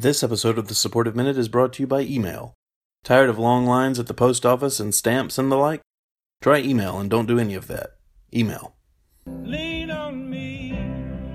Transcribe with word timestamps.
This 0.00 0.22
episode 0.22 0.58
of 0.58 0.68
the 0.68 0.76
Supportive 0.76 1.16
Minute 1.16 1.36
is 1.36 1.48
brought 1.48 1.72
to 1.72 1.82
you 1.82 1.88
by 1.88 2.02
email. 2.02 2.54
Tired 3.02 3.28
of 3.28 3.36
long 3.36 3.66
lines 3.66 3.98
at 3.98 4.06
the 4.06 4.14
post 4.14 4.46
office 4.46 4.78
and 4.78 4.94
stamps 4.94 5.38
and 5.38 5.50
the 5.50 5.56
like? 5.56 5.80
Try 6.40 6.60
email 6.60 7.00
and 7.00 7.10
don't 7.10 7.26
do 7.26 7.40
any 7.40 7.56
of 7.56 7.66
that. 7.66 7.96
Email. 8.32 8.76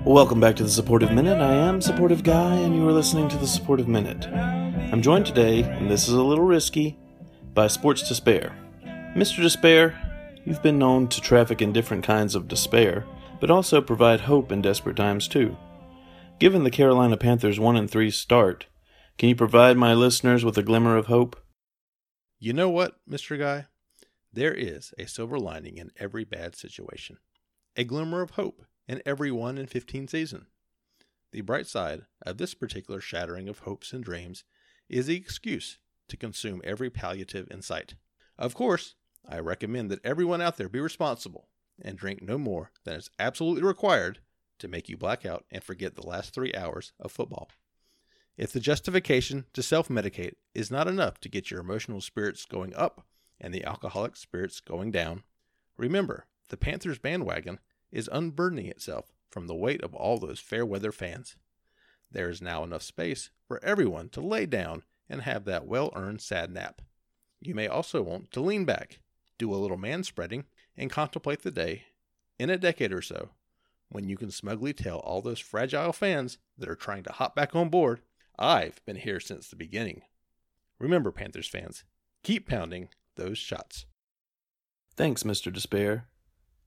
Welcome 0.06 0.40
back 0.40 0.56
to 0.56 0.62
the 0.62 0.70
Supportive 0.70 1.12
Minute. 1.12 1.42
I 1.42 1.52
am 1.52 1.82
Supportive 1.82 2.24
Guy, 2.24 2.54
and 2.54 2.74
you 2.74 2.88
are 2.88 2.92
listening 2.92 3.28
to 3.28 3.36
the 3.36 3.46
Supportive 3.46 3.86
Minute. 3.86 4.26
I'm 4.28 5.02
joined 5.02 5.26
today, 5.26 5.64
and 5.64 5.90
this 5.90 6.08
is 6.08 6.14
a 6.14 6.22
little 6.22 6.46
risky, 6.46 6.98
by 7.52 7.66
Sports 7.66 8.08
Despair. 8.08 8.56
Mr. 9.14 9.42
Despair, 9.42 9.94
you've 10.46 10.62
been 10.62 10.78
known 10.78 11.08
to 11.08 11.20
traffic 11.20 11.60
in 11.60 11.74
different 11.74 12.02
kinds 12.02 12.34
of 12.34 12.48
despair, 12.48 13.04
but 13.40 13.50
also 13.50 13.82
provide 13.82 14.20
hope 14.20 14.50
in 14.50 14.62
desperate 14.62 14.96
times 14.96 15.28
too. 15.28 15.54
Given 16.40 16.64
the 16.64 16.70
Carolina 16.70 17.16
Panthers 17.16 17.60
1 17.60 17.76
and 17.76 17.88
3 17.88 18.10
start, 18.10 18.66
can 19.18 19.28
you 19.28 19.36
provide 19.36 19.76
my 19.76 19.94
listeners 19.94 20.44
with 20.44 20.58
a 20.58 20.64
glimmer 20.64 20.96
of 20.96 21.06
hope? 21.06 21.36
You 22.40 22.52
know 22.52 22.68
what, 22.68 22.98
Mr. 23.08 23.38
Guy? 23.38 23.66
There 24.32 24.52
is 24.52 24.92
a 24.98 25.06
silver 25.06 25.38
lining 25.38 25.78
in 25.78 25.92
every 25.96 26.24
bad 26.24 26.56
situation, 26.56 27.18
a 27.76 27.84
glimmer 27.84 28.20
of 28.20 28.32
hope 28.32 28.62
in 28.88 29.00
every 29.06 29.30
1 29.30 29.58
in 29.58 29.68
15 29.68 30.08
season. 30.08 30.46
The 31.30 31.42
bright 31.42 31.68
side 31.68 32.02
of 32.26 32.38
this 32.38 32.52
particular 32.52 33.00
shattering 33.00 33.48
of 33.48 33.60
hopes 33.60 33.92
and 33.92 34.02
dreams 34.02 34.42
is 34.88 35.06
the 35.06 35.16
excuse 35.16 35.78
to 36.08 36.16
consume 36.16 36.60
every 36.64 36.90
palliative 36.90 37.46
in 37.48 37.62
sight. 37.62 37.94
Of 38.36 38.54
course, 38.54 38.96
I 39.26 39.38
recommend 39.38 39.88
that 39.92 40.04
everyone 40.04 40.42
out 40.42 40.56
there 40.56 40.68
be 40.68 40.80
responsible 40.80 41.48
and 41.80 41.96
drink 41.96 42.22
no 42.22 42.38
more 42.38 42.72
than 42.82 42.96
is 42.96 43.08
absolutely 43.20 43.62
required 43.62 44.18
to 44.64 44.70
make 44.70 44.88
you 44.88 44.96
black 44.96 45.24
out 45.24 45.44
and 45.50 45.62
forget 45.62 45.94
the 45.94 46.06
last 46.06 46.34
three 46.34 46.52
hours 46.54 46.92
of 46.98 47.12
football. 47.12 47.48
If 48.36 48.52
the 48.52 48.60
justification 48.60 49.44
to 49.52 49.62
self 49.62 49.88
medicate 49.88 50.34
is 50.54 50.70
not 50.70 50.88
enough 50.88 51.20
to 51.20 51.28
get 51.28 51.50
your 51.50 51.60
emotional 51.60 52.00
spirits 52.00 52.44
going 52.46 52.74
up 52.74 53.06
and 53.40 53.54
the 53.54 53.64
alcoholic 53.64 54.16
spirits 54.16 54.60
going 54.60 54.90
down, 54.90 55.22
remember 55.76 56.26
the 56.48 56.56
Panthers 56.56 56.98
bandwagon 56.98 57.60
is 57.92 58.08
unburdening 58.10 58.66
itself 58.66 59.12
from 59.30 59.46
the 59.46 59.54
weight 59.54 59.82
of 59.82 59.94
all 59.94 60.18
those 60.18 60.40
fair 60.40 60.66
weather 60.66 60.92
fans. 60.92 61.36
There 62.10 62.28
is 62.28 62.42
now 62.42 62.64
enough 62.64 62.82
space 62.82 63.30
for 63.46 63.62
everyone 63.62 64.08
to 64.10 64.20
lay 64.20 64.46
down 64.46 64.82
and 65.08 65.22
have 65.22 65.44
that 65.44 65.66
well 65.66 65.92
earned 65.94 66.22
sad 66.22 66.50
nap. 66.50 66.80
You 67.40 67.54
may 67.54 67.68
also 67.68 68.02
want 68.02 68.32
to 68.32 68.40
lean 68.40 68.64
back, 68.64 69.00
do 69.38 69.52
a 69.52 69.56
little 69.56 69.76
man 69.76 70.02
spreading, 70.02 70.44
and 70.76 70.90
contemplate 70.90 71.42
the 71.42 71.50
day 71.50 71.84
in 72.38 72.50
a 72.50 72.56
decade 72.56 72.92
or 72.92 73.02
so 73.02 73.30
when 73.88 74.08
you 74.08 74.16
can 74.16 74.30
smugly 74.30 74.72
tell 74.72 74.98
all 74.98 75.22
those 75.22 75.40
fragile 75.40 75.92
fans 75.92 76.38
that 76.58 76.68
are 76.68 76.74
trying 76.74 77.02
to 77.04 77.12
hop 77.12 77.34
back 77.34 77.54
on 77.54 77.68
board, 77.68 78.00
I've 78.38 78.84
been 78.84 78.96
here 78.96 79.20
since 79.20 79.48
the 79.48 79.56
beginning. 79.56 80.02
Remember, 80.78 81.10
Panthers 81.10 81.48
fans, 81.48 81.84
keep 82.22 82.48
pounding 82.48 82.88
those 83.16 83.38
shots. 83.38 83.86
Thanks, 84.96 85.22
Mr. 85.22 85.52
Despair. 85.52 86.08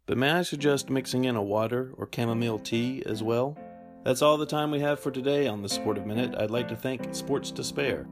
But 0.05 0.17
may 0.17 0.31
I 0.31 0.41
suggest 0.43 0.89
mixing 0.89 1.25
in 1.25 1.35
a 1.35 1.41
water 1.41 1.93
or 1.97 2.09
chamomile 2.13 2.59
tea 2.59 3.03
as 3.05 3.21
well? 3.21 3.57
That's 4.03 4.21
all 4.21 4.37
the 4.37 4.45
time 4.45 4.71
we 4.71 4.79
have 4.79 5.01
for 5.01 5.11
today 5.11 5.47
on 5.47 5.61
the 5.61 5.67
Supportive 5.67 6.05
Minute. 6.05 6.33
I'd 6.37 6.49
like 6.49 6.69
to 6.69 6.77
thank 6.77 7.13
Sports 7.13 7.51
Despair. 7.51 8.07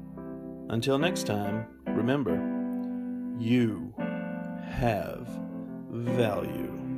Until 0.70 0.98
next 0.98 1.26
time, 1.26 1.68
remember, 1.88 2.36
you 3.40 3.94
have 4.68 5.28
value. 5.90 6.98